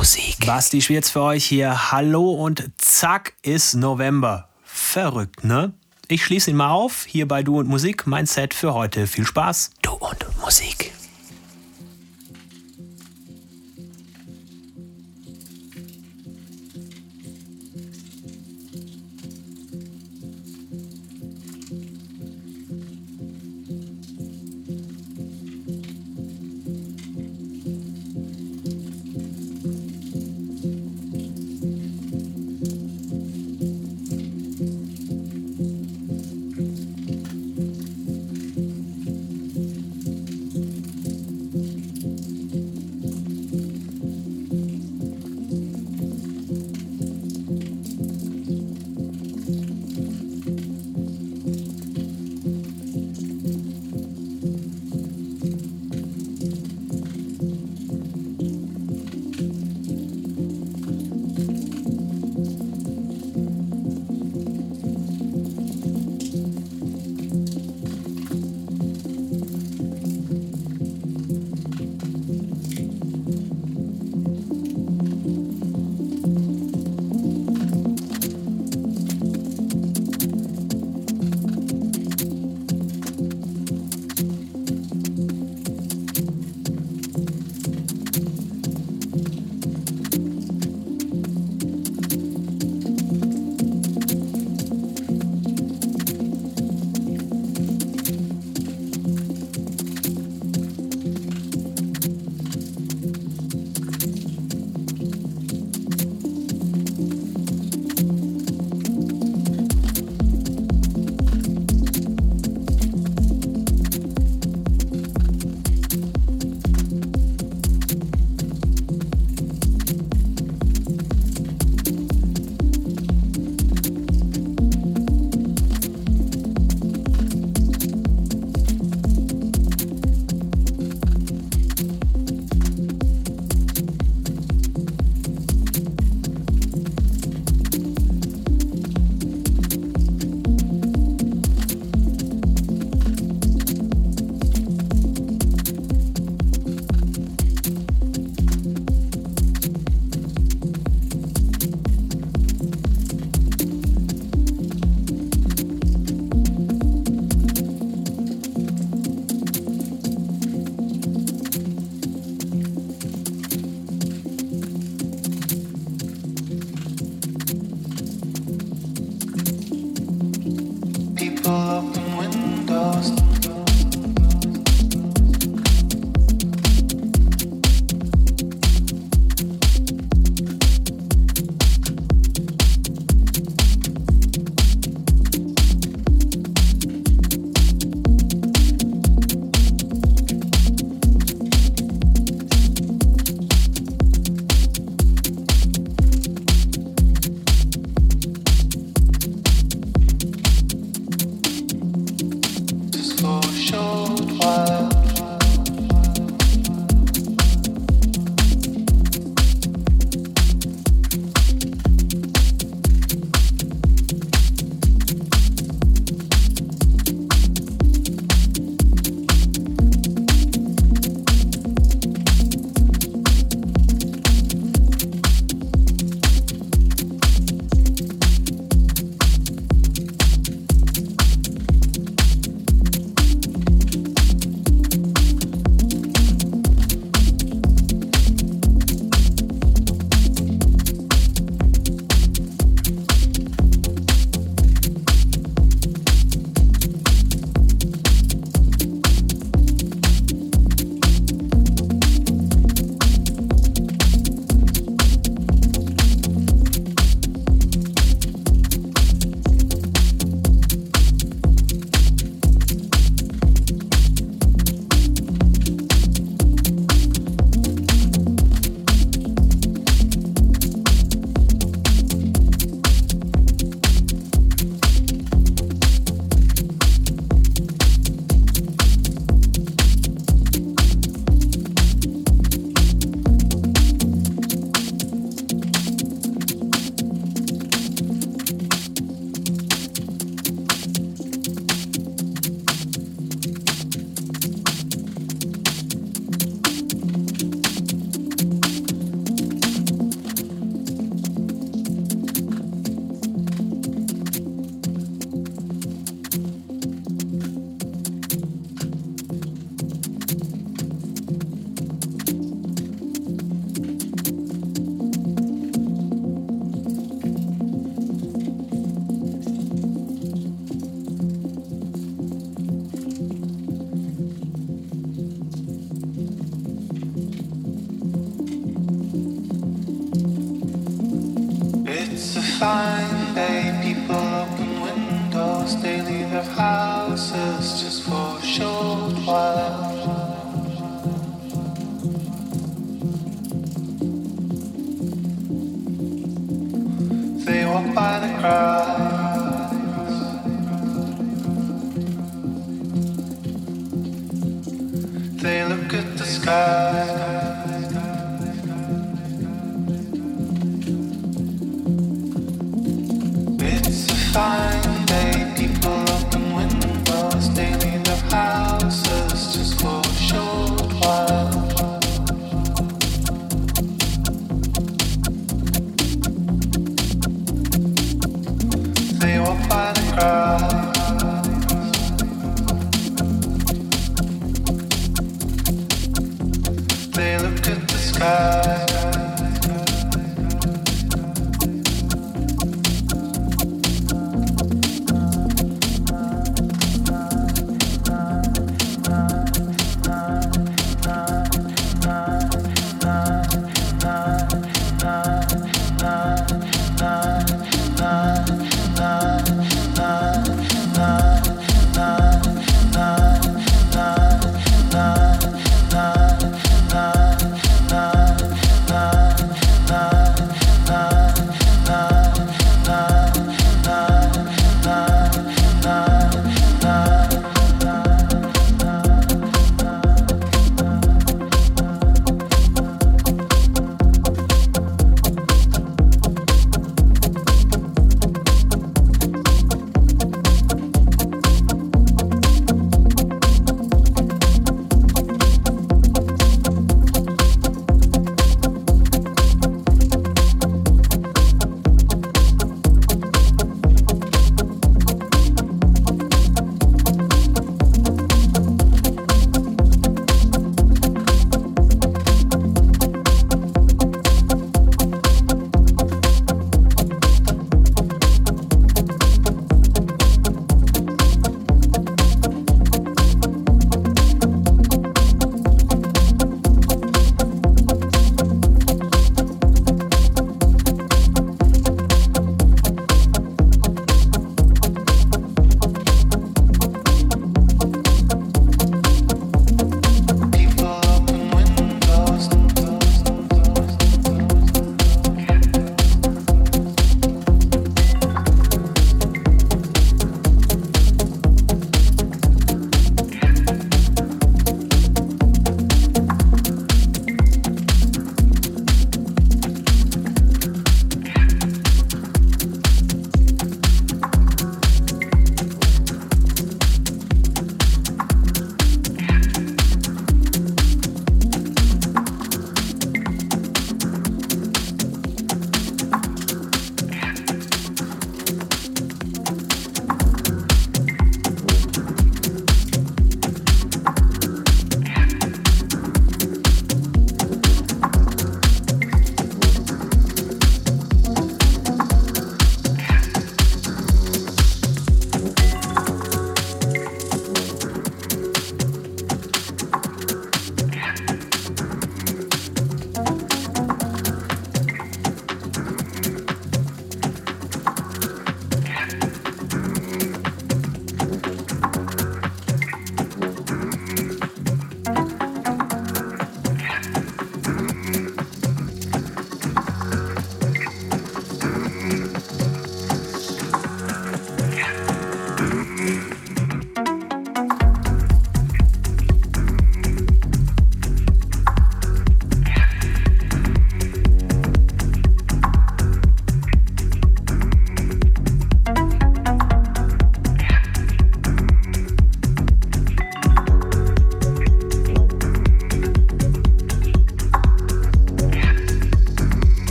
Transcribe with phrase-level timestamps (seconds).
[0.00, 0.46] Musik.
[0.46, 1.92] Basti Schwierz für euch hier.
[1.92, 4.48] Hallo und zack ist November.
[4.64, 5.74] Verrückt, ne?
[6.08, 7.04] Ich schließe ihn mal auf.
[7.04, 8.06] Hier bei Du und Musik.
[8.06, 9.06] Mein Set für heute.
[9.06, 9.72] Viel Spaß.
[9.82, 10.94] Du und Musik.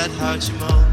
[0.00, 0.89] that heart you mold.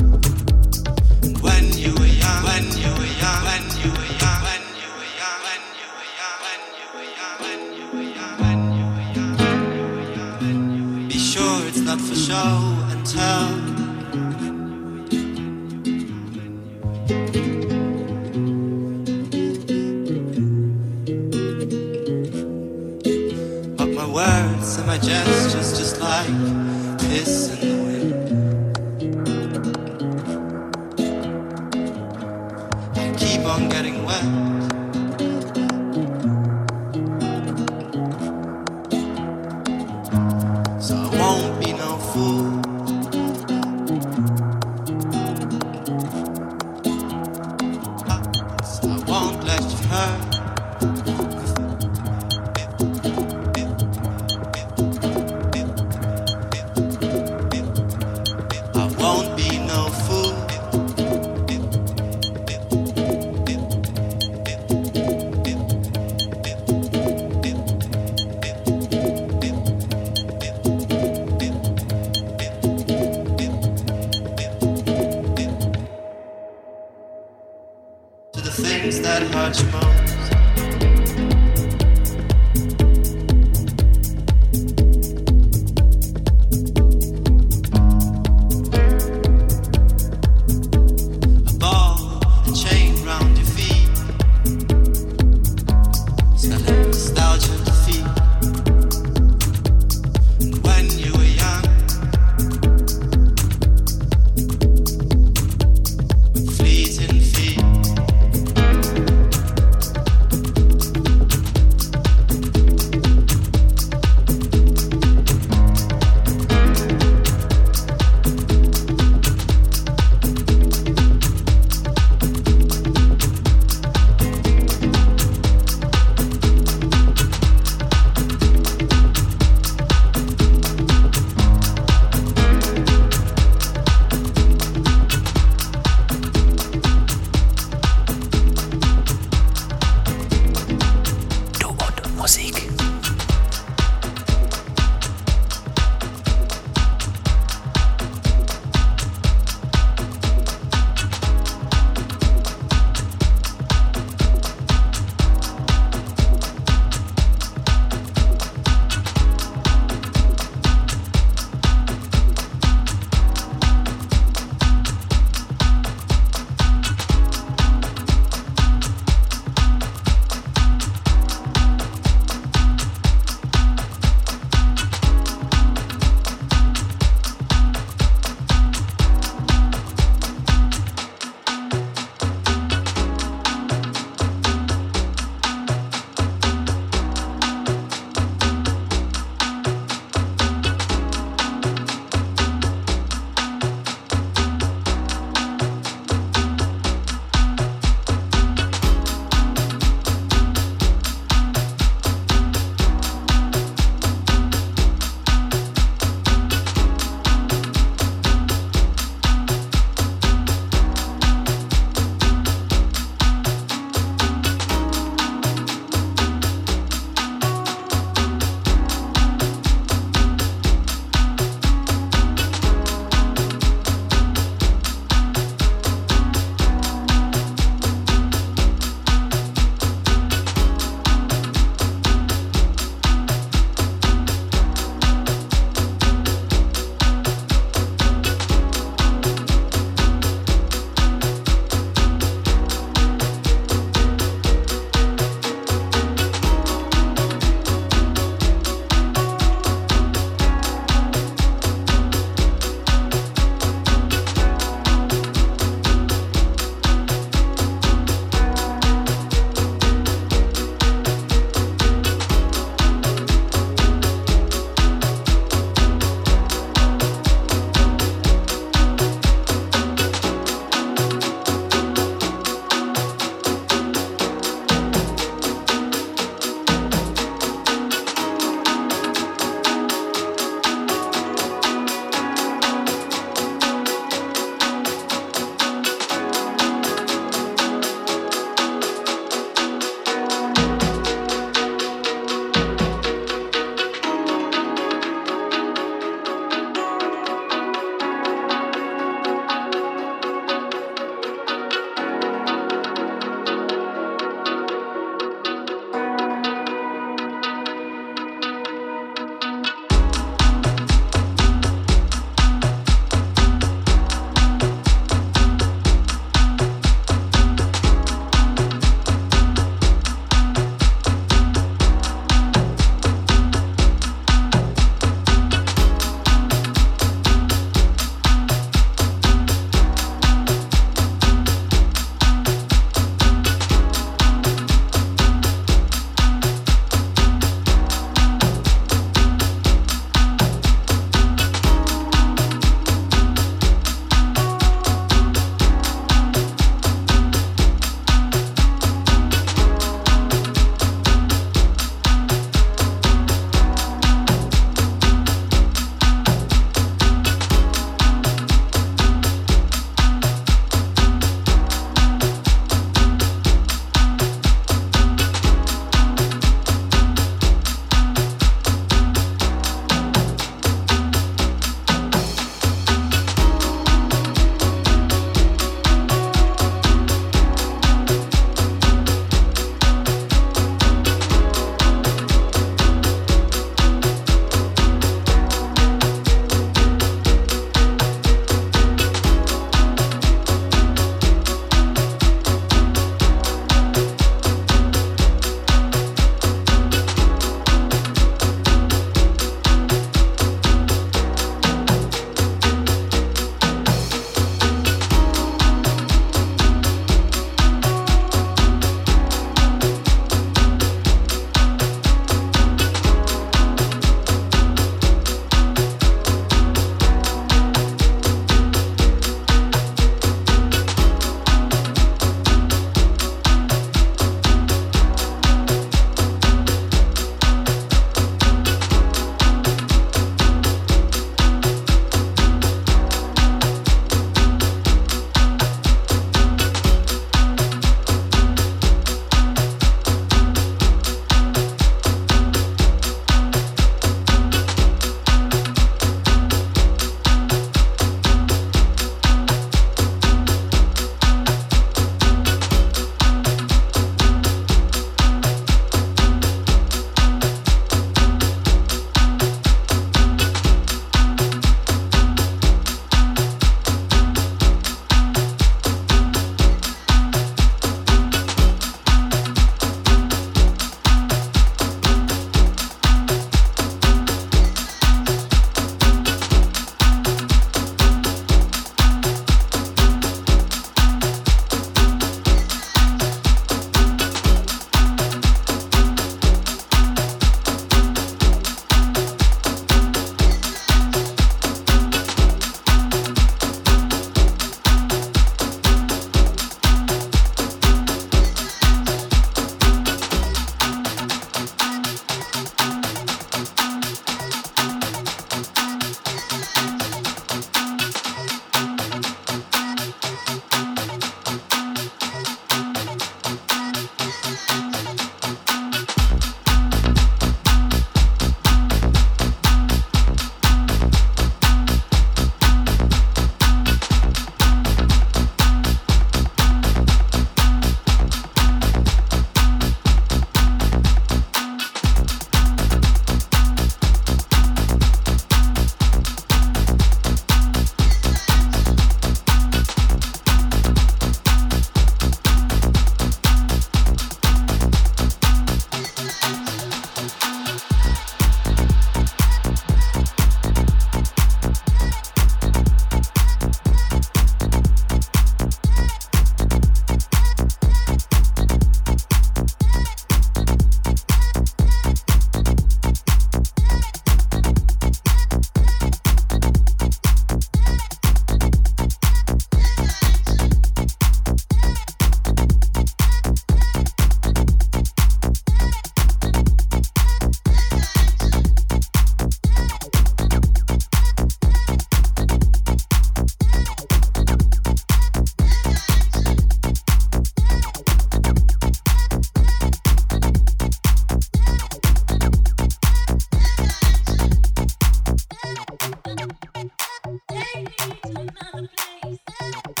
[599.59, 600.00] Yeah.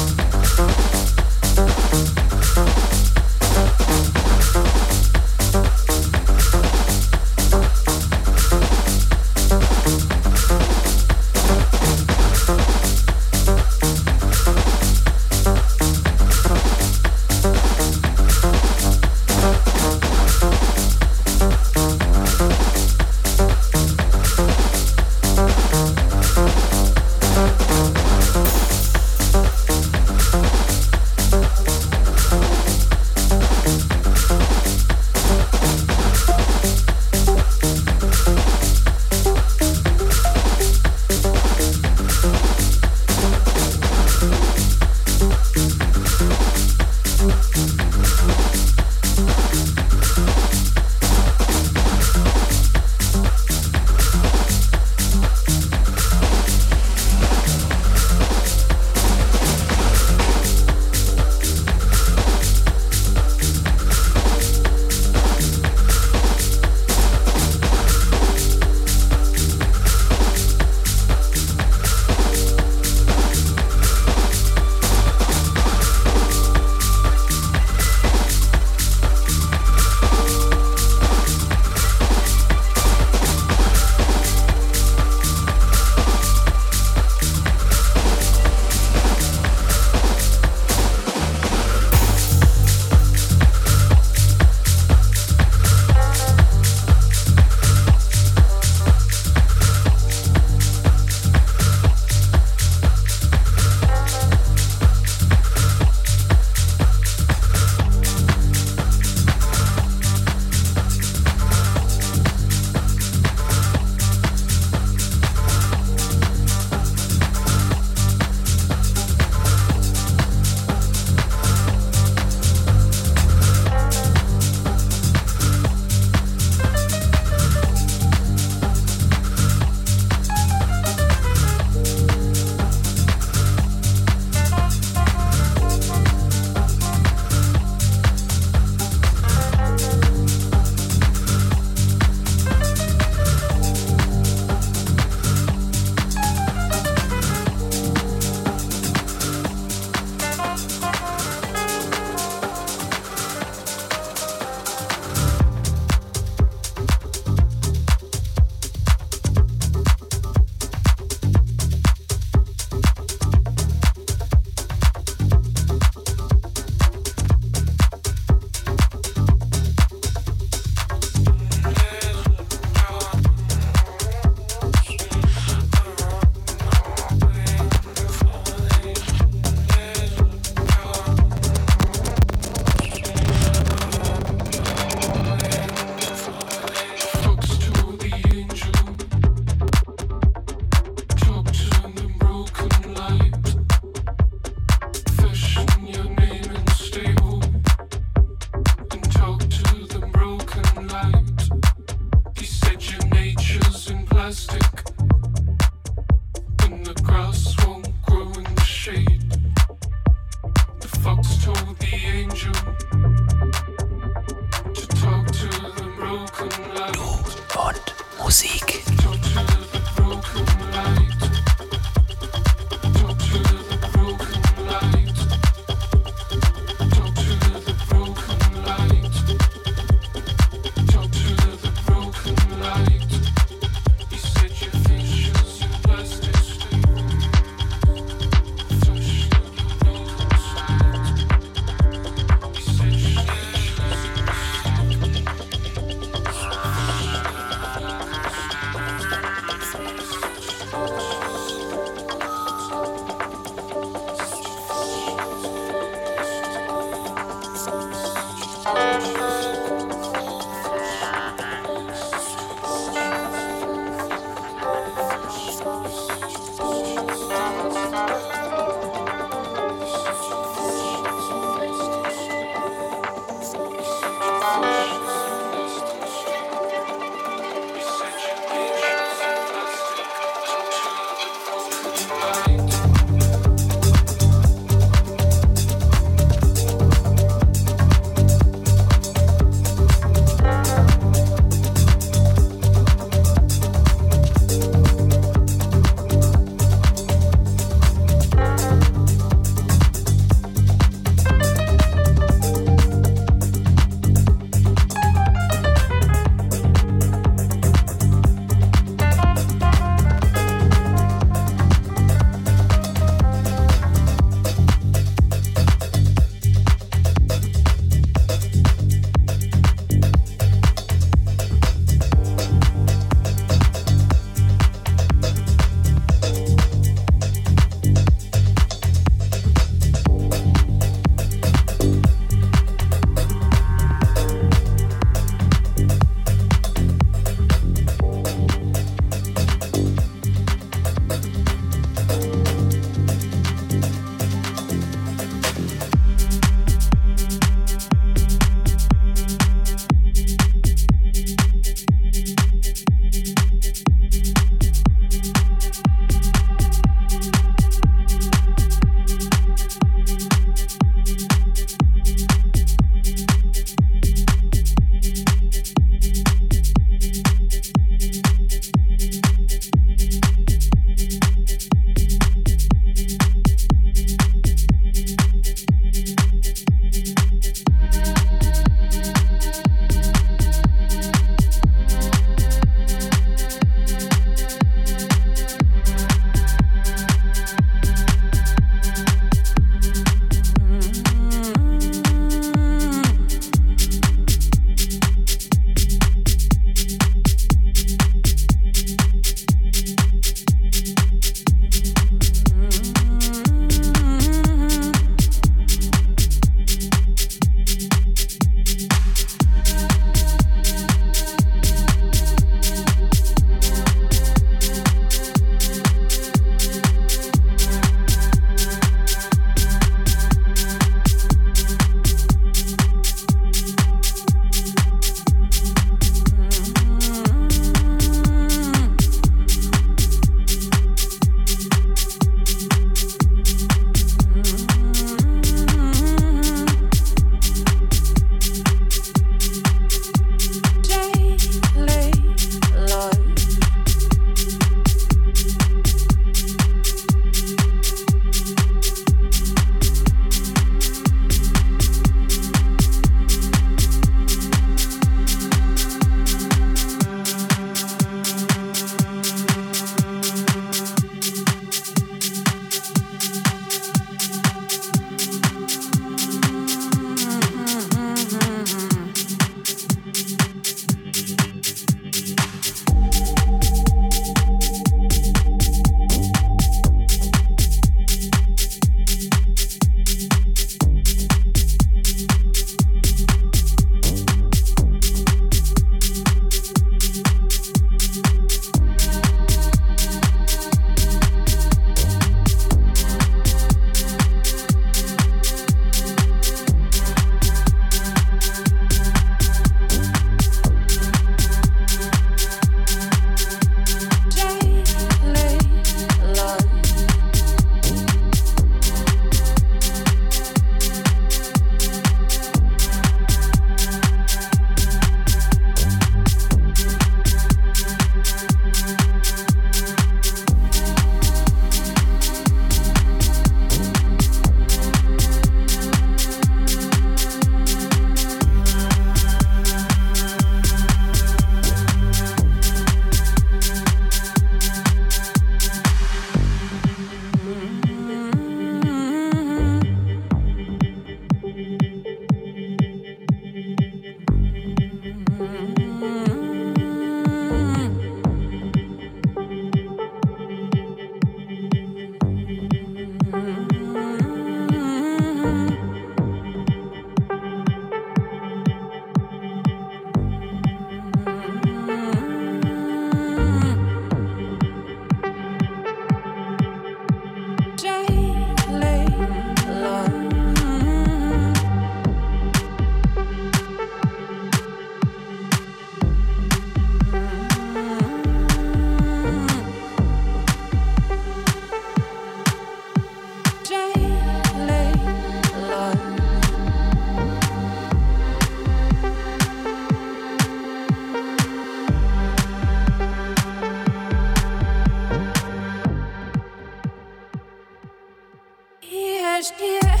[599.49, 600.00] here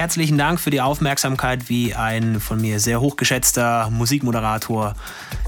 [0.00, 4.94] herzlichen Dank für die Aufmerksamkeit, wie ein von mir sehr hochgeschätzter Musikmoderator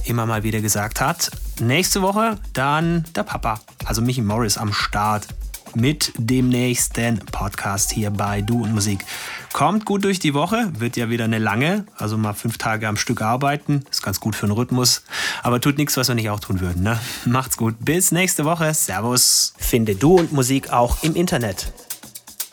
[0.04, 1.30] immer mal wieder gesagt hat.
[1.58, 5.26] Nächste Woche dann der Papa, also Michi Morris am Start
[5.74, 9.06] mit dem nächsten Podcast hier bei Du und Musik.
[9.54, 12.98] Kommt gut durch die Woche, wird ja wieder eine lange, also mal fünf Tage am
[12.98, 15.02] Stück arbeiten, ist ganz gut für den Rhythmus,
[15.42, 16.82] aber tut nichts, was wir nicht auch tun würden.
[16.82, 17.00] Ne?
[17.24, 19.54] Macht's gut, bis nächste Woche, Servus.
[19.56, 21.72] Finde Du und Musik auch im Internet.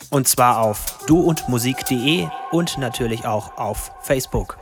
[0.08, 4.59] Und zwar auf duundmusik.de und natürlich auch auf Facebook.